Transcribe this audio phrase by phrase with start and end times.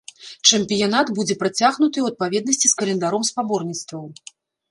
[0.49, 4.03] Чэмпіянат будзе працягнуты ў адпаведнасці з календаром спаборніцтваў.